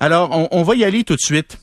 [0.00, 1.58] Alors, on, on va y aller tout de suite.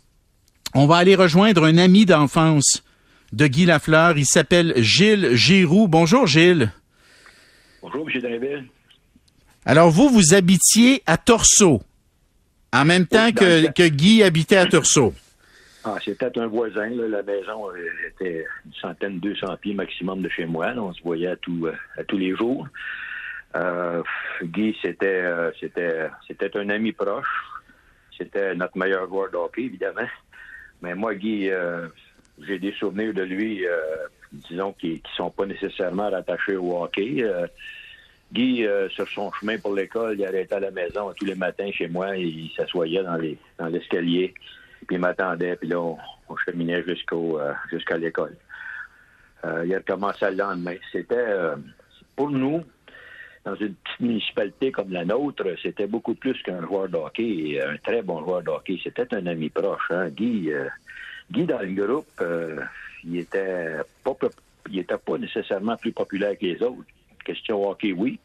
[0.73, 2.83] On va aller rejoindre un ami d'enfance
[3.31, 4.17] de Guy Lafleur.
[4.17, 5.87] Il s'appelle Gilles Giroux.
[5.87, 6.71] Bonjour, Gilles.
[7.81, 8.21] Bonjour, M.
[8.21, 8.65] Dreville.
[9.65, 11.81] Alors, vous, vous habitiez à Torceau,
[12.73, 15.13] en même temps que, Guy habitait à Torceau.
[15.83, 16.89] Ah, c'était un voisin.
[16.89, 17.07] là.
[17.07, 17.75] La maison euh,
[18.07, 20.73] était une centaine, 200 pieds maximum de chez moi.
[20.73, 20.81] là.
[20.81, 22.67] On se voyait à, tout, euh, à tous les jours.
[23.55, 24.03] Euh,
[24.43, 25.23] Guy, c'était,
[25.59, 27.27] c'était, c'était un ami proche.
[28.17, 30.07] C'était notre meilleur joueur de hockey, évidemment.
[30.81, 31.87] Mais moi, Guy, euh,
[32.39, 37.23] j'ai des souvenirs de lui, euh, disons, qui ne sont pas nécessairement rattachés au hockey.
[37.23, 37.47] Euh,
[38.33, 41.87] Guy, sur son chemin pour l'école, il arrêtait à la maison tous les matins chez
[41.87, 44.33] moi et il s'assoyait dans, les, dans l'escalier.
[44.87, 45.97] Puis il m'attendait, puis là, on,
[46.27, 47.39] on cheminait jusqu'au,
[47.69, 48.35] jusqu'à l'école.
[49.43, 50.75] Il a recommencé le lendemain.
[50.91, 51.33] C'était,
[52.15, 52.63] pour nous,
[53.45, 57.61] dans une petite municipalité comme la nôtre, c'était beaucoup plus qu'un joueur de hockey, et
[57.61, 58.79] un très bon joueur de hockey.
[58.83, 59.91] C'était un ami proche.
[59.91, 60.09] Hein?
[60.09, 60.67] Guy, euh,
[61.31, 62.59] Guy, dans le groupe, euh,
[63.03, 64.17] il était pas
[64.71, 66.89] il était pas nécessairement plus populaire que les autres.
[67.23, 68.19] Question hockey, oui.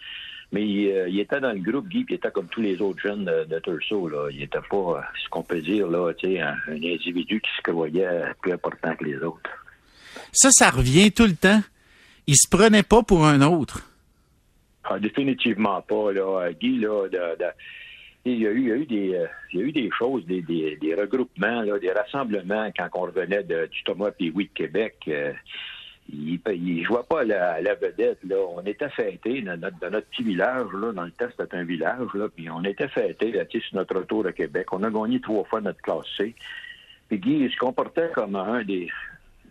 [0.52, 2.80] Mais il, euh, il était dans le groupe, Guy, puis il était comme tous les
[2.80, 4.08] autres jeunes de, de Turso.
[4.08, 4.30] Là.
[4.32, 8.08] Il était pas, euh, ce qu'on peut dire, là, un, un individu qui se croyait
[8.40, 9.50] plus important que les autres.
[10.32, 11.60] Ça, ça revient tout le temps.
[12.26, 13.89] Il se prenait pas pour un autre.
[14.84, 16.12] Ah, définitivement pas.
[16.12, 16.46] Là.
[16.46, 17.52] Euh, Guy, là, de- de-
[18.24, 19.90] il y, a eu, il, y a eu des, euh, il y a eu des
[19.98, 24.32] choses, des, des, des regroupements, là, des rassemblements quand on revenait de, du tournoi Wee
[24.46, 24.96] de Québec.
[25.08, 25.32] euh,
[26.12, 28.18] il ne jouait pas la, la vedette.
[28.24, 28.36] Là.
[28.48, 30.66] On était fêtés dans notre, dans notre petit village.
[30.72, 30.92] Là.
[30.92, 32.08] Dans le temps, c'était un village.
[32.14, 32.28] Là.
[32.34, 34.72] Puis on était fêtés là, sur notre retour à Québec.
[34.72, 36.34] On a gagné trois fois notre classe C.
[37.08, 38.88] Puis Guy il se comportait comme un des,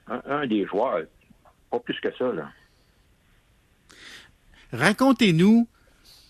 [0.07, 1.03] un des joueurs.
[1.71, 2.31] Pas plus que ça.
[2.33, 2.49] Là.
[4.73, 5.67] Racontez-nous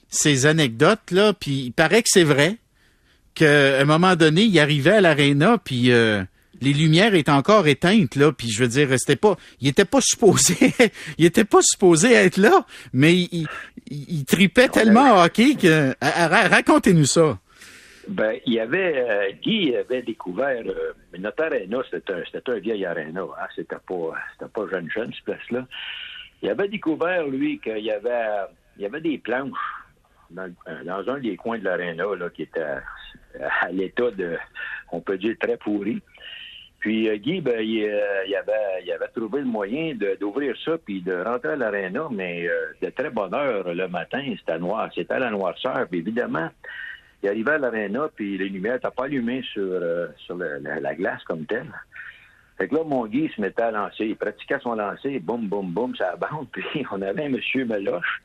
[0.09, 2.57] ces anecdotes-là, puis il paraît que c'est vrai
[3.35, 6.23] qu'à un moment donné, il arrivait à l'aréna, puis euh,
[6.61, 10.01] les lumières étaient encore éteintes, là, puis je veux dire, c'était pas, il était pas
[10.01, 10.73] supposé,
[11.17, 13.47] il était pas supposé être là, mais il,
[13.89, 17.37] il, il tripait tellement au hockey que, racontez-nous ça.
[18.09, 22.57] Ben, il y avait euh, Guy avait découvert euh, notre aréna, c'était un, c'était un
[22.57, 25.67] vieil aréna, hein, c'était pas c'était pas jeune jeune cette place-là.
[26.41, 29.57] Il avait découvert lui qu'il y avait il y avait des planches
[30.31, 34.37] dans, euh, dans un des coins de l'aréna qui était à, l'état de
[34.91, 36.01] on peut dire très pourri.
[36.79, 40.77] Puis euh, Guy, ben, il, euh, il avait, il avait trouvé le moyen d'ouvrir ça
[40.77, 44.89] puis de rentrer à l'aréna, mais euh, de très bonne heure le matin, c'était noir,
[44.95, 45.87] c'était à la noirceur.
[45.89, 46.49] Puis évidemment,
[47.21, 49.81] il arrivait à l'aréna, puis les lumières n'étaient pas allumées sur,
[50.25, 51.69] sur la, la glace comme telle.
[52.59, 54.05] Fait que là, mon Guy se mettait à lancer.
[54.05, 56.47] Il pratiquait son lancer, boum, boum, boum, ça bande.
[56.51, 58.21] Puis on avait un monsieur Meloche.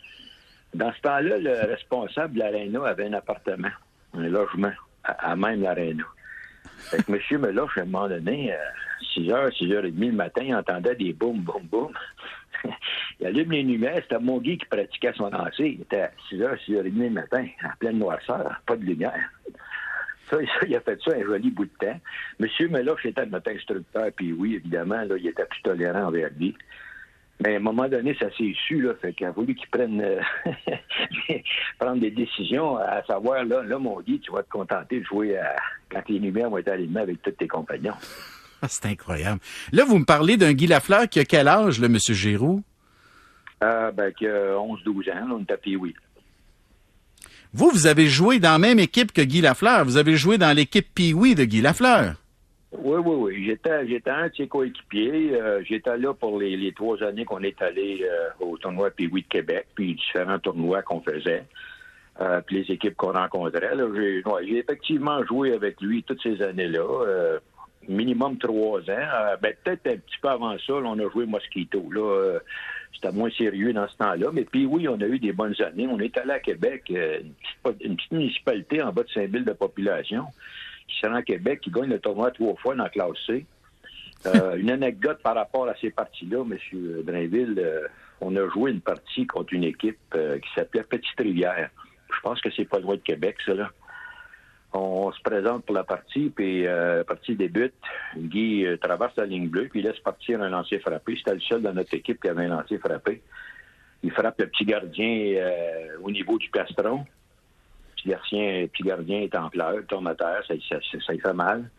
[0.75, 3.69] Dans ce temps-là, le responsable de l'aréna avait un appartement,
[4.13, 4.73] un logement,
[5.05, 6.03] à, à même l'aréna.
[6.79, 8.57] Fait que monsieur Meloche, à un moment donné, euh,
[9.15, 11.93] 6 h, 6 h 30 le matin, il entendait des boum, boum, boum.
[13.21, 15.77] il allume les lumières, c'était mon Guy qui pratiquait son lancer.
[15.79, 18.83] Il était à 6 h, 6 h 30 le matin, en pleine noirceur, pas de
[18.83, 19.31] lumière.
[20.31, 22.01] Ça, il a fait ça un joli bout de temps.
[22.39, 26.57] Monsieur Meloche était notre instructeur, puis oui, évidemment, là, il était plus tolérant envers lui.
[27.41, 30.01] Mais à un moment donné, ça s'est su, là, fait qu'il a voulu qu'il prenne
[30.01, 30.21] euh,
[31.79, 35.37] prendre des décisions, à savoir, là, là, mon Guy, tu vas te contenter de jouer
[35.37, 35.57] à,
[35.91, 37.95] quand les lumières vont être allumées avec tous tes compagnons.
[38.63, 39.41] Ah, c'est incroyable.
[39.73, 42.63] Là, vous me parlez d'un Guy Lafleur qui a quel âge, là, Monsieur Giroux?
[43.63, 45.95] Euh, ben, que 11-12 ans, là, on tapait oui.
[47.57, 49.85] Vous, vous avez joué dans la même équipe que Guy Lafleur.
[49.85, 52.15] Vous avez joué dans l'équipe Pee-Wee de Guy Lafleur.
[52.73, 53.45] Oui, oui, oui.
[53.47, 55.41] J'étais, j'étais un de ses coéquipiers.
[55.41, 59.21] Euh, j'étais là pour les, trois années qu'on est allé euh, au tournoi puis de
[59.29, 61.45] Québec, puis différents tournois qu'on faisait,
[62.21, 63.77] euh, puis les équipes qu'on rencontrait.
[63.77, 67.39] Là, j'ai, effectivement joué avec lui toutes ces années-là.
[67.87, 69.37] minimum trois ans.
[69.41, 71.89] Ben, peut-être un petit peu avant ça, on a joué Mosquito.
[71.93, 72.41] Là,
[72.95, 74.29] c'était moins sérieux dans ce temps-là.
[74.33, 75.87] Mais puis oui, on a eu des bonnes années.
[75.89, 79.45] On est allé à Québec, euh, une, petite, une petite municipalité en bas de 5000
[79.45, 80.25] de population
[80.89, 83.47] qui se rend à Québec, qui gagne le tournoi trois fois dans la classe C.
[84.27, 87.03] Euh, une anecdote par rapport à ces parties-là, M.
[87.03, 87.87] Drainville, euh,
[88.21, 91.71] on a joué une partie contre une équipe euh, qui s'appelait Petite Rivière.
[92.15, 93.71] Je pense que c'est pas loin de Québec, ça, là.
[94.77, 97.75] On, se présente pour la partie, puis euh, la partie débute.
[98.17, 101.15] Guy euh, traverse la ligne bleue, puis il laisse partir un lancer frappé.
[101.17, 103.23] C'était le seul dans notre équipe qui avait un lancer frappé.
[104.03, 106.99] Il frappe le petit gardien euh, au niveau du plastron.
[106.99, 111.71] Le petit gardien, petit gardien est en pleurs, tombe à terre, ça, ça, fait mal.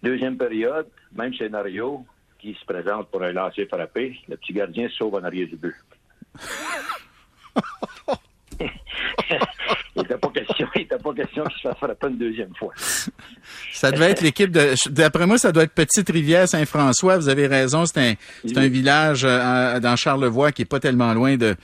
[0.00, 2.06] Deuxième période, même scénario,
[2.38, 4.16] qui se présente pour un lancer frappé.
[4.28, 5.74] Le petit gardien sauve en arrière du but.
[10.04, 12.72] Il n'était pas question, il était pas question qu'il se fasse frapper une deuxième fois.
[13.72, 14.74] Ça devait être l'équipe de.
[14.90, 17.16] D'après moi, ça doit être Petite Rivière Saint-François.
[17.18, 17.84] Vous avez raison.
[17.86, 18.14] C'est un,
[18.46, 21.56] c'est un village euh, dans Charlevoix qui est pas tellement loin de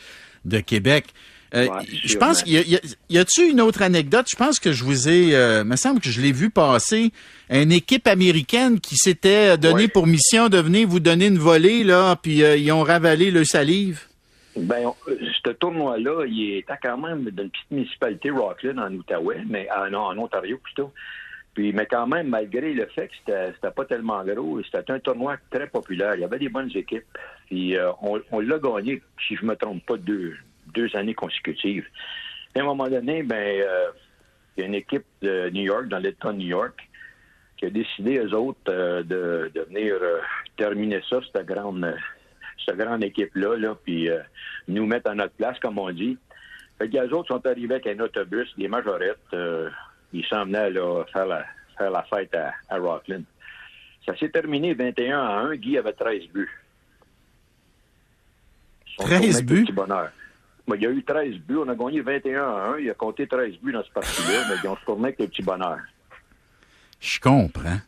[0.45, 1.07] de Québec.
[1.55, 1.69] Euh, Ouais,
[2.05, 4.27] je pense qu'il y a, y a-tu une autre anecdote?
[4.31, 7.11] Je pense que je vous ai, euh, me semble que je l'ai vu passer,
[7.49, 9.89] une équipe américaine qui s'était donnée Ouais.
[9.89, 13.45] pour mission de venir vous donner une volée, là, puis euh, ils ont ravalé le
[13.47, 14.01] salive.
[14.63, 19.89] Ben, ce tournoi-là, il était quand même d'une petite municipalité, Rockland, en Outaouais, mais ah,
[19.91, 20.93] non, en Ontario plutôt.
[21.55, 25.37] Puis, mais quand même, malgré le fait que c'était, pas tellement gros, c'était un tournoi
[25.51, 26.15] très populaire.
[26.15, 27.07] Il y avait des bonnes équipes.
[27.47, 30.35] Puis, euh, on, l'a gagné, si je me trompe pas, deux,
[30.75, 31.87] deux années consécutives.
[32.55, 33.91] À un moment donné, ben, euh,
[34.57, 36.79] il y a une équipe de New York, dans l'État de New York,
[37.57, 39.97] qui a décidé, eux autres, euh, de, de venir
[40.57, 41.93] terminer ça, cette grande,
[42.65, 44.19] cette grande équipe-là, là, puis euh,
[44.69, 46.17] nous mettre à notre place, comme on dit.
[46.79, 49.19] Fait que les autres sont arrivés avec un autobus, des majorettes.
[49.33, 49.69] euh,
[50.13, 51.45] ils s'en venaient là, faire, la,
[51.77, 53.25] faire la fête à, à Rockland.
[54.07, 55.57] Ça s'est terminé 21 à 1.
[55.57, 56.49] Guy avait 13 buts.
[58.87, 59.63] Ils sont 13 tournés avec buts?
[59.65, 60.11] petit bonheur.
[60.75, 61.57] Il y a eu 13 buts.
[61.59, 62.79] On a gagné 21 à 1.
[62.79, 65.29] Il a compté 13 buts dans ce parti-là, mais ils ont se tourné avec le
[65.29, 65.79] petit bonheur.
[67.01, 67.79] Je comprends.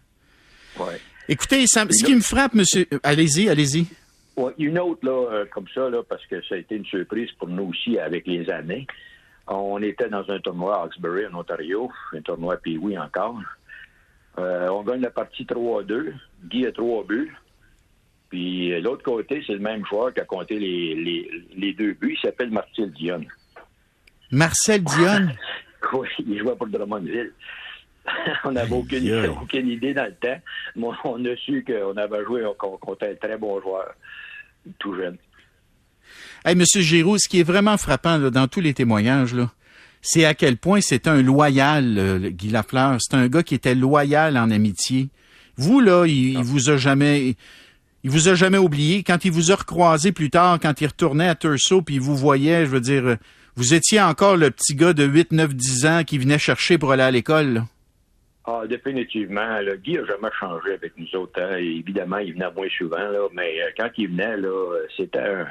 [0.79, 1.01] Ouais.
[1.29, 3.87] Écoutez, ça- ce qui me frappe, monsieur, euh, allez-y, allez-y.
[4.37, 7.31] Ouais, une autre, là, euh, comme ça, là, parce que ça a été une surprise
[7.33, 8.87] pour nous aussi avec les années.
[9.47, 13.41] On était dans un tournoi à Hawkesbury, en Ontario, un tournoi puis oui encore.
[14.39, 16.15] Euh, on gagne la partie 3 à 2.
[16.45, 17.35] Guy a 3 buts.
[18.29, 21.95] Puis euh, l'autre côté, c'est le même joueur qui a compté les, les, les deux
[21.95, 22.17] buts.
[22.17, 23.27] Il s'appelle Martil Dionne.
[24.31, 25.35] Marcel Dionne?
[25.95, 27.33] Oui, il jouait pour Drummondville.
[28.45, 30.41] on n'avait aucune, aucune idée dans le temps.
[30.77, 33.95] Mais on a su qu'on avait joué qu'on comptait un très bon joueur,
[34.79, 35.17] tout jeune.
[36.45, 39.51] Hey, Monsieur Giroux, ce qui est vraiment frappant là, dans tous les témoignages, là,
[40.03, 42.97] c'est à quel point c'est un loyal, euh, Guy Lafleur.
[43.01, 45.09] C'est un gars qui était loyal en amitié.
[45.57, 47.37] Vous, là, il, il vous a jamais...
[48.03, 49.03] Il vous a jamais oublié.
[49.03, 52.17] Quand il vous a recroisé plus tard, quand il retournait à Turso, puis il vous
[52.17, 53.17] voyait, je veux dire, euh,
[53.57, 56.93] vous étiez encore le petit gars de 8, 9, 10 ans qui venait chercher pour
[56.93, 57.65] aller à l'école.
[58.53, 59.61] Ah, définitivement.
[59.61, 61.41] Là, Guy a jamais changé avec nous autres.
[61.41, 61.57] hein.
[61.57, 65.47] Évidemment, il venait moins souvent, là, mais euh, quand il venait, là, euh, c'était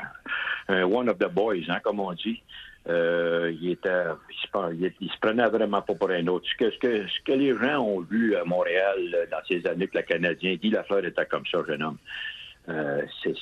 [0.68, 2.44] un, one of the boys, hein, comme on dit.
[2.90, 6.46] Euh, il était, il se, prenait vraiment pas pour un autre.
[6.52, 10.04] Ce que, ce que, les gens ont vu à Montréal dans ces années que le
[10.04, 11.98] Canadien, Guy Lafleur était comme ça, jeune homme.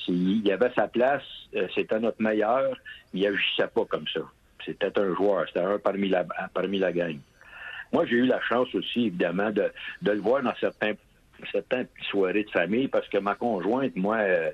[0.08, 1.24] Il avait sa place,
[1.74, 2.78] c'était notre meilleur,
[3.14, 4.22] il agissait pas comme ça.
[4.64, 7.18] C'était un joueur, c'était un parmi la, parmi la gang.
[7.94, 10.94] Moi, j'ai eu la chance aussi, évidemment, de, de le voir dans certains,
[12.10, 14.50] soirées de famille parce que ma conjointe, moi, euh,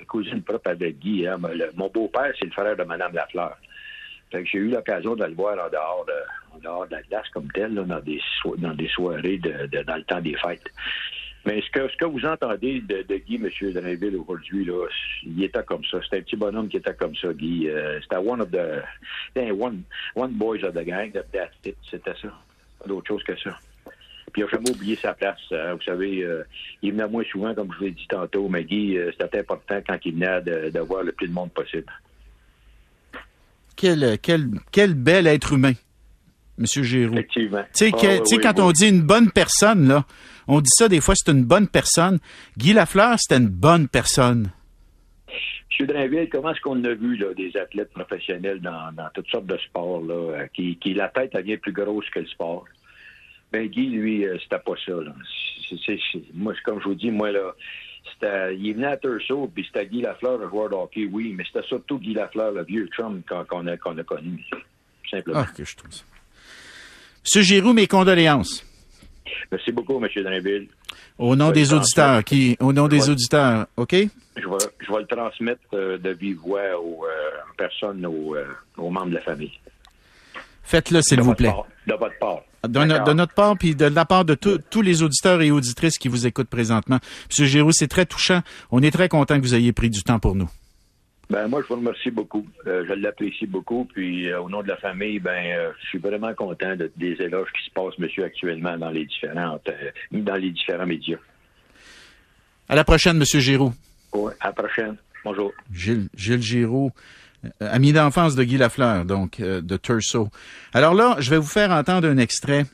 [0.00, 1.26] est cousine propre avec Guy.
[1.26, 1.38] hein.
[1.76, 3.56] Mon beau-père, c'est le frère de Mme Lafleur.
[4.30, 7.02] Fait que j'ai eu l'occasion de le voir en dehors de, en dehors de la
[7.02, 8.20] glace comme tel, dans, des
[8.58, 10.64] dans des soirées de, dans le temps des fêtes.
[11.44, 13.72] Mais ce que, ce que vous entendez de, Guy, M.
[13.72, 14.86] Drainville, aujourd'hui, là,
[15.24, 15.98] il était comme ça.
[16.04, 17.68] C'était un petit bonhomme qui était comme ça, Guy.
[17.68, 18.82] Euh, c'était one of the
[19.36, 19.82] un one,
[20.14, 21.10] one boys of the gang.
[21.12, 21.76] that- That's it.
[21.90, 22.28] C'était ça.
[22.86, 23.56] D'autre chose que ça.
[24.32, 25.38] Puis il n'a jamais oublié sa place.
[25.50, 25.74] hein.
[25.74, 26.42] Vous savez, euh,
[26.80, 29.80] il venait moins souvent, comme je vous l'ai dit tantôt, mais Guy, euh, c'était important
[29.86, 31.92] quand il venait de, de voir le plus de monde possible.
[33.76, 35.72] Quel, quel, quel bel être humain,
[36.58, 37.14] Monsieur Giroux.
[37.14, 37.62] Effectivement.
[37.74, 37.96] Tu sais, Ah,
[38.30, 38.60] oui, quand oui.
[38.62, 40.04] on dit une bonne personne, là,
[40.46, 42.18] on dit ça des fois, c'est une bonne personne.
[42.56, 44.50] Guy Lafleur, c'était une bonne personne.
[45.80, 45.86] M.
[45.86, 49.56] Drainville, comment est-ce qu'on a vu là, des athlètes professionnels dans, dans toutes sortes de
[49.58, 52.64] sports, là, euh, qui, qui la tête devient plus grosse que le sport?
[53.52, 54.92] Ben Guy, lui, euh, c'était pas ça.
[54.92, 55.14] Là.
[56.34, 57.54] Moi, comme je vous dis, moi, là,
[58.12, 61.44] c'était, il venait à Tursault, puis c'était Guy Lafleur, le joueur de hockey, oui, mais
[61.44, 64.44] c'était surtout Guy Lafleur, le vieux chum qu'on, a, a connu,
[65.10, 65.40] simplement.
[65.40, 66.04] Ah, que je trouve ça.
[67.24, 68.66] Monsieur Giroux, mes condoléances.
[69.50, 70.08] Merci beaucoup, M.
[70.22, 70.68] Drainville.
[71.18, 73.92] Au nom des auditeurs, qui, au nom des auditeurs, OK?
[73.92, 78.34] Je vais, je vais le transmettre euh, de vive voix aux, euh, en personne aux,
[78.34, 78.46] euh,
[78.78, 79.52] aux membres de la famille.
[80.64, 81.50] Faites-le, s'il vous plaît.
[81.50, 81.66] part.
[81.86, 82.40] De votre part.
[82.66, 83.06] De, no- D'accord.
[83.08, 86.08] de notre part, puis de la part de tous- tous les auditeurs et auditrices qui
[86.08, 86.98] vous écoutent présentement.
[87.28, 88.40] Monsieur Giroux, c'est très touchant.
[88.70, 90.48] On est très content que vous ayez pris du temps pour nous.
[91.32, 92.46] Ben moi, je vous remercie beaucoup.
[92.66, 93.86] Euh, je l'apprécie beaucoup.
[93.86, 97.16] Puis euh, au nom de la famille, ben euh, je suis vraiment content de- des
[97.20, 101.16] éloges qui se passent, monsieur, actuellement dans les différentes euh, dans les différents médias.
[102.68, 103.72] À la prochaine, Monsieur Giroux.
[104.12, 104.96] Ouais, à la prochaine.
[105.24, 105.52] Bonjour.
[105.72, 106.90] Gilles, Gilles Giroux,
[107.60, 110.28] ami d'enfance de Guy Lafleur, donc euh, de Turso.
[110.74, 112.64] Alors là, je vais vous faire entendre un extrait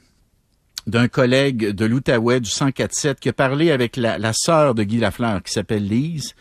[0.89, 4.99] d'un collègue de l'Outaouais du 104.7 qui a parlé avec la, la sœur de Guy
[4.99, 6.35] Lafleur qui s'appelle Lise.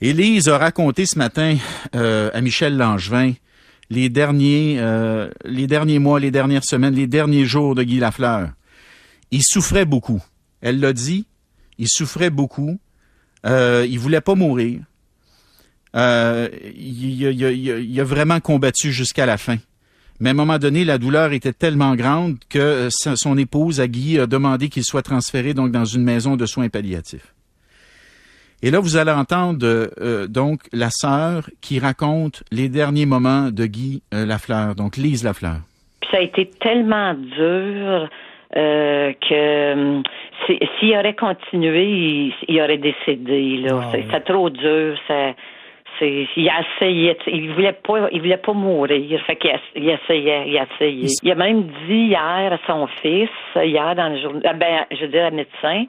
[0.00, 1.56] Et Lise a raconté ce matin
[1.94, 3.32] euh, à Michel Langevin
[3.90, 8.50] les derniers, euh, les derniers mois, les dernières semaines, les derniers jours de Guy Lafleur.
[9.30, 10.22] Il souffrait beaucoup.
[10.60, 11.26] Elle l'a dit.
[11.78, 12.78] Il souffrait beaucoup.
[13.46, 14.80] Euh, il voulait pas mourir.
[15.96, 19.58] Euh, il, il, a vraiment combattu jusqu'à la fin.
[20.20, 23.88] Mais à un moment donné, la douleur était tellement grande que euh, son épouse, à
[23.88, 27.34] Guy, a demandé qu'il soit transféré donc dans une maison de soins palliatifs.
[28.64, 29.66] Et là, vous allez entendre
[30.00, 35.22] euh, donc la sœur qui raconte les derniers moments de Guy euh, Lafleur, donc Lise
[35.22, 35.58] Lafleur.
[36.10, 38.08] ça a été tellement dur
[38.56, 40.02] euh, que
[40.80, 43.58] s'il aurait continué, il, aurait décédé.
[43.58, 44.96] Là, ah c'est trop dur.
[45.08, 45.34] Ça,
[46.00, 49.20] il a essayé, il voulait pas, il voulait pas mourir.
[49.26, 51.08] Fait qu'il il essayait, il a essayé.
[51.22, 52.18] Il a même dit hier
[52.50, 55.84] à son fils, hier dans le journal, ah, ben, je veux dire, à médecin,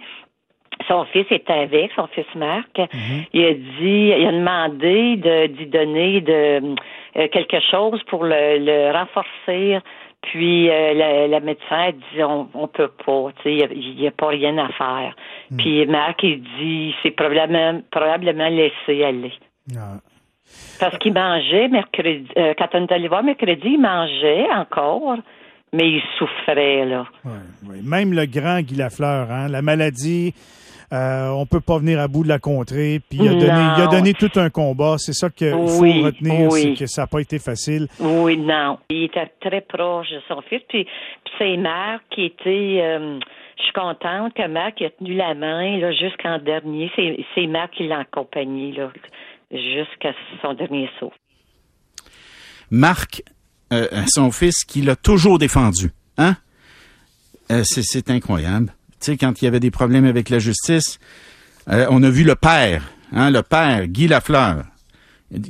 [0.88, 2.78] son fils était avec, son fils Marc.
[2.78, 3.24] Mhm.
[3.34, 6.76] Il a dit, il a demandé de, d'y donner de
[7.18, 9.80] euh, quelque chose pour le, le renforcer.
[10.22, 14.58] Puis euh, la, médecin a dit on, on peut pas, il n'y a, pas rien
[14.58, 15.16] à faire.
[15.52, 15.58] Mhm.
[15.58, 19.34] Puis Marc il dit c'est probablement probablement laissé aller.
[19.78, 20.00] Ah.
[20.80, 25.18] Parce qu'il mangeait mercredi, euh, quand on est allé voir mercredi, il mangeait encore,
[25.74, 27.06] mais il souffrait, là.
[27.84, 30.34] Même le grand Guy Lafleur, hein, la maladie,
[30.94, 33.00] euh, on peut pas venir à bout de la contrer.
[33.10, 34.96] Puis il a, donné, il a donné tout un combat.
[34.98, 37.88] C'est ça qu'il faut retenir, c'est que ça n'a pas été facile.
[38.00, 38.80] Oui, non.
[38.90, 40.62] Il était très proche de son fils.
[40.70, 40.88] Puis,
[41.38, 42.80] c'est Marc qui était...
[42.82, 43.20] Euh,
[43.58, 46.92] je suis contente que Marc ait tenu la main là, jusqu'en dernier.
[47.34, 48.74] C'est Marc qui l'a accompagné.
[48.74, 48.90] Là
[49.52, 51.14] jusqu'à son dernier saut.
[52.72, 53.24] Marc,
[53.72, 55.92] euh, son fils, qui l'a toujours défendu.
[56.18, 56.36] Hein?
[57.52, 58.75] Euh, c'est incroyable.
[59.00, 61.00] Tu sais, quand il y avait des problèmes avec la justice,
[61.70, 64.66] euh, on a vu le père, hein, le père, Guy Lafleur.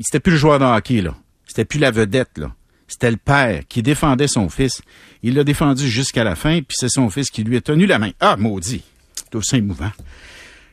[0.02, 1.16] C'était plus le joueur de hockey, là.
[1.48, 2.54] C'était plus la vedette, là.
[2.88, 4.82] C'était le père qui défendait son fils.
[5.24, 8.00] Il l'a défendu jusqu'à la fin, puis c'est son fils qui lui a tenu la
[8.00, 8.12] main.
[8.20, 8.84] Ah, maudit.
[9.16, 9.92] C'est aussi émouvant.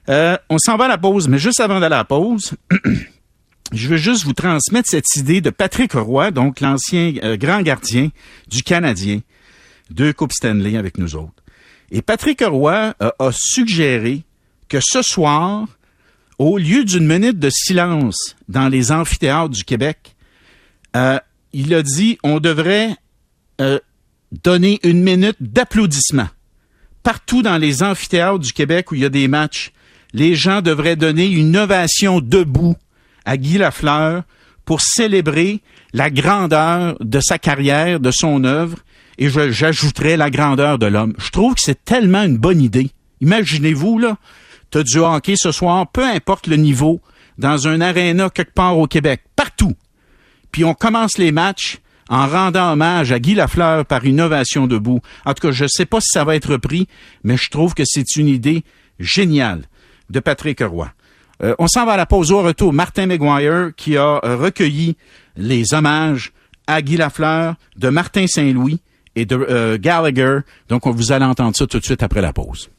[0.08, 2.54] on s'en va à la pause, mais juste avant d'aller à la pause,
[3.72, 8.10] je veux juste vous transmettre cette idée de Patrick Roy, donc l'ancien euh, grand gardien
[8.48, 9.20] du Canadien,
[9.90, 11.41] deux Coupes Stanley avec nous autres.
[11.92, 14.24] Et Patrick Roy euh, a suggéré
[14.68, 15.68] que ce soir,
[16.38, 20.16] au lieu d'une minute de silence dans les amphithéâtres du Québec,
[20.96, 21.20] euh,
[21.52, 22.96] il a dit on devrait
[24.42, 26.28] donner une minute d'applaudissement.
[27.02, 29.72] Partout dans les amphithéâtres du Québec où il y a des matchs,
[30.12, 32.76] les gens devraient donner une ovation debout
[33.24, 34.24] à Guy Lafleur
[34.64, 35.60] pour célébrer
[35.92, 38.78] la grandeur de sa carrière, de son œuvre,
[39.18, 41.14] et j'ajouterais la grandeur de l'homme.
[41.18, 42.90] Je trouve que c'est tellement une bonne idée.
[43.20, 44.16] Imaginez-vous, là,
[44.70, 47.00] t'as du hockey ce soir, peu importe le niveau,
[47.38, 49.74] dans un aréna quelque part au Québec, partout.
[50.50, 51.78] Puis on commence les matchs
[52.08, 55.00] en rendant hommage à Guy Lafleur par une ovation debout.
[55.24, 56.88] En tout cas, je ne sais pas si ça va être repris,
[57.24, 58.64] mais je trouve que c'est une idée
[58.98, 59.62] géniale
[60.10, 60.90] de Patrick Roy.
[61.42, 62.72] Euh, on s'en va à la pause au retour.
[62.72, 64.96] Martin McGuire qui a recueilli
[65.36, 66.32] les hommages
[66.66, 68.80] à Guy Lafleur de Martin Saint-Louis
[69.16, 70.40] et de euh, Gallagher.
[70.68, 72.70] Donc, on vous allez entendre ça tout de suite après la pause.